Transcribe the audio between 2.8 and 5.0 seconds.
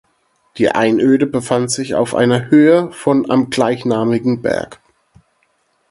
von am gleichnamigen Berg.